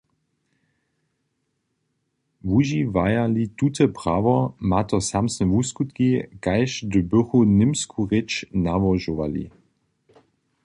[2.51, 4.35] Wužiwaja-li tute prawo,
[4.69, 6.09] ma to samsne wuskutki,
[6.45, 8.31] kaž hdy bychu němsku rěč
[8.63, 9.45] nałožowali.